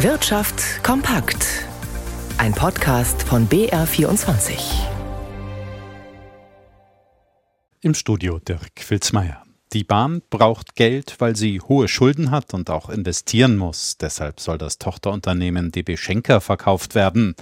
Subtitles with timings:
[0.00, 1.64] Wirtschaft kompakt.
[2.36, 4.52] Ein Podcast von BR24.
[7.80, 9.42] Im Studio Dirk Filzmeier.
[9.72, 13.96] Die Bahn braucht Geld, weil sie hohe Schulden hat und auch investieren muss.
[13.96, 17.34] Deshalb soll das Tochterunternehmen DB Schenker verkauft werden.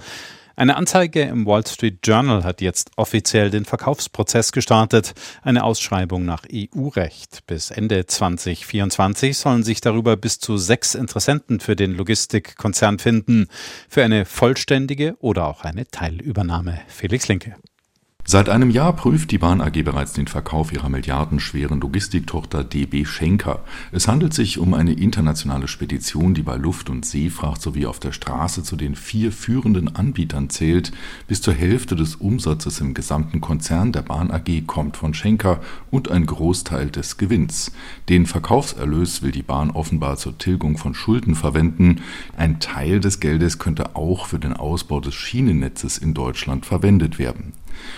[0.57, 5.13] Eine Anzeige im Wall Street Journal hat jetzt offiziell den Verkaufsprozess gestartet.
[5.41, 7.45] Eine Ausschreibung nach EU-Recht.
[7.45, 13.47] Bis Ende 2024 sollen sich darüber bis zu sechs Interessenten für den Logistikkonzern finden.
[13.89, 16.79] Für eine vollständige oder auch eine Teilübernahme.
[16.87, 17.55] Felix Linke.
[18.27, 23.63] Seit einem Jahr prüft die Bahn AG bereits den Verkauf ihrer milliardenschweren Logistiktochter DB Schenker.
[23.91, 28.13] Es handelt sich um eine internationale Spedition, die bei Luft- und Seefracht sowie auf der
[28.13, 30.91] Straße zu den vier führenden Anbietern zählt.
[31.27, 35.59] Bis zur Hälfte des Umsatzes im gesamten Konzern der Bahn AG kommt von Schenker
[35.91, 37.73] und ein Großteil des Gewinns.
[38.09, 42.01] Den Verkaufserlös will die Bahn offenbar zur Tilgung von Schulden verwenden.
[42.35, 47.53] Ein Teil des Geldes könnte auch für den Ausbau des Schienennetzes in Deutschland verwendet werden.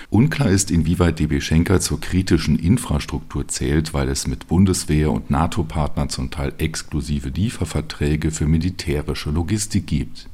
[0.09, 6.09] Unklar ist, inwieweit DB Schenker zur kritischen Infrastruktur zählt, weil es mit Bundeswehr und NATO-Partnern
[6.09, 10.29] zum Teil exklusive Lieferverträge für militärische Logistik gibt.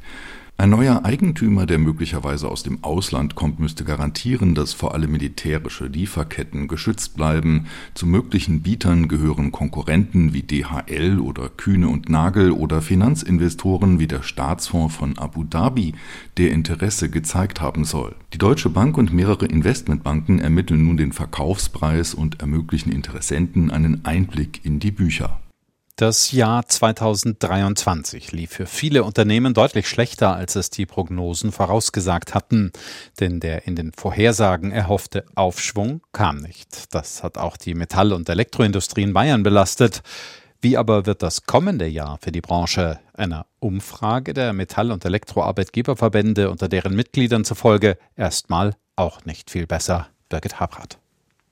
[0.55, 5.87] Ein neuer Eigentümer, der möglicherweise aus dem Ausland kommt, müsste garantieren, dass vor allem militärische
[5.87, 7.65] Lieferketten geschützt bleiben.
[7.95, 14.21] Zu möglichen Bietern gehören Konkurrenten wie DHL oder Kühne und Nagel oder Finanzinvestoren wie der
[14.21, 15.95] Staatsfonds von Abu Dhabi,
[16.37, 18.15] der Interesse gezeigt haben soll.
[18.33, 24.63] Die Deutsche Bank und mehrere Investmentbanken ermitteln nun den Verkaufspreis und ermöglichen Interessenten einen Einblick
[24.63, 25.42] in die Bücher.
[25.95, 32.71] Das Jahr 2023 lief für viele Unternehmen deutlich schlechter, als es die Prognosen vorausgesagt hatten.
[33.19, 36.95] Denn der in den Vorhersagen erhoffte Aufschwung kam nicht.
[36.95, 40.01] Das hat auch die Metall- und Elektroindustrie in Bayern belastet.
[40.61, 42.99] Wie aber wird das kommende Jahr für die Branche?
[43.13, 50.07] Einer Umfrage der Metall- und Elektroarbeitgeberverbände unter deren Mitgliedern zufolge erstmal auch nicht viel besser.
[50.27, 51.02] Birgit Habrath.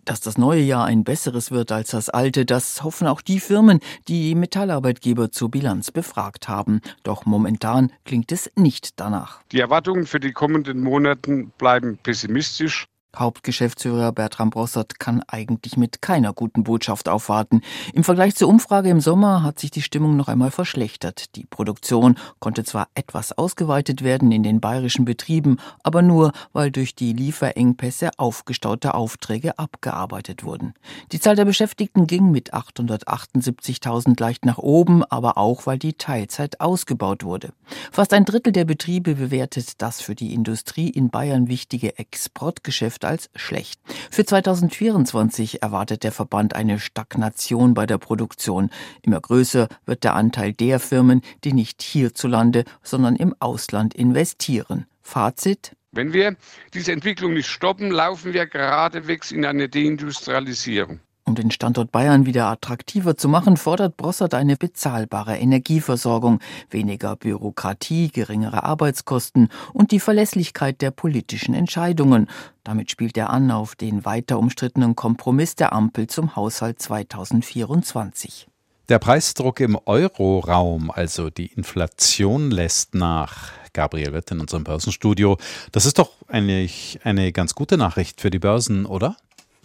[0.06, 3.80] Dass das neue Jahr ein besseres wird als das alte, das hoffen auch die Firmen,
[4.08, 6.82] die Metallarbeitgeber zur Bilanz befragt haben.
[7.04, 9.42] Doch momentan klingt es nicht danach.
[9.52, 12.88] Die Erwartungen für die kommenden Monate bleiben pessimistisch.
[13.16, 17.62] Hauptgeschäftsführer Bertram Brossert kann eigentlich mit keiner guten Botschaft aufwarten.
[17.94, 21.36] Im Vergleich zur Umfrage im Sommer hat sich die Stimmung noch einmal verschlechtert.
[21.36, 26.96] Die Produktion konnte zwar etwas ausgeweitet werden in den bayerischen Betrieben, aber nur, weil durch
[26.96, 30.74] die Lieferengpässe aufgestaute Aufträge abgearbeitet wurden.
[31.12, 36.62] Die Zahl der Beschäftigten ging mit 878.000 leicht nach oben, aber auch, weil die Teilzeit
[36.62, 37.52] ausgebaut wurde.
[37.92, 43.06] Fast ein Drittel der Betriebe bewertet das für die Industrie in Bayern wichtige Exportgeschäft Wirtschaft
[43.06, 43.80] als schlecht.
[44.10, 48.70] Für 2024 erwartet der Verband eine Stagnation bei der Produktion.
[49.02, 54.86] Immer größer wird der Anteil der Firmen, die nicht hierzulande, sondern im Ausland investieren.
[55.02, 56.38] Fazit wenn wir
[56.74, 61.02] diese Entwicklung nicht stoppen, laufen wir geradewegs in eine Deindustrialisierung.
[61.32, 68.10] Um den Standort Bayern wieder attraktiver zu machen, fordert Brossert eine bezahlbare Energieversorgung, weniger Bürokratie,
[68.10, 72.28] geringere Arbeitskosten und die Verlässlichkeit der politischen Entscheidungen.
[72.66, 78.48] Damit spielt er an auf den weiter umstrittenen Kompromiss der Ampel zum Haushalt 2024.
[78.90, 83.52] Der Preisdruck im Euroraum, also die Inflation, lässt nach.
[83.72, 85.38] Gabriel Witt in unserem Börsenstudio.
[85.72, 89.16] Das ist doch eigentlich eine ganz gute Nachricht für die Börsen, oder?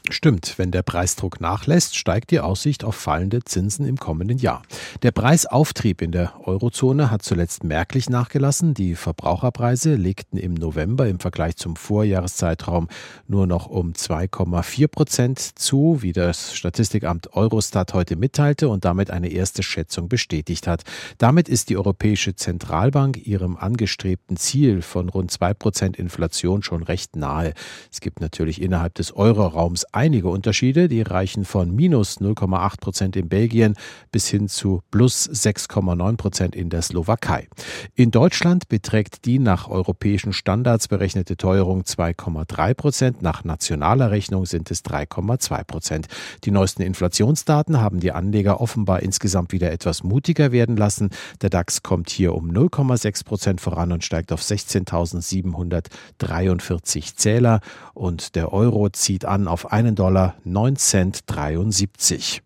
[0.09, 4.62] Stimmt, wenn der Preisdruck nachlässt, steigt die Aussicht auf fallende Zinsen im kommenden Jahr.
[5.03, 8.72] Der Preisauftrieb in der Eurozone hat zuletzt merklich nachgelassen.
[8.72, 12.89] Die Verbraucherpreise legten im November im Vergleich zum Vorjahreszeitraum
[13.27, 19.28] nur noch um 2,4 Prozent zu, wie das Statistikamt Eurostat heute mitteilte und damit eine
[19.28, 20.84] erste Schätzung bestätigt hat.
[21.19, 27.17] Damit ist die Europäische Zentralbank ihrem angestrebten Ziel von rund 2 Prozent Inflation schon recht
[27.17, 27.55] nahe.
[27.93, 33.31] Es gibt natürlich innerhalb des Euroraums einige Unterschiede, die reichen von minus 0,8 Prozent in
[33.31, 33.75] Belgien
[34.12, 37.49] bis hin zu plus 6,9 Prozent in der Slowakei.
[37.94, 44.70] In Deutschland beträgt die nach europäischen Standards berechnete Teuerung 2,3 Prozent, nach nationaler Rechnung sind
[44.70, 46.09] es 3,2 Prozent.
[46.44, 51.09] Die neuesten Inflationsdaten haben die Anleger offenbar insgesamt wieder etwas mutiger werden lassen.
[51.41, 57.61] Der DAX kommt hier um 0,6 Prozent voran und steigt auf 16.743 Zähler
[57.94, 62.43] und der Euro zieht an auf 1 einen Dollar 9 Cent 73.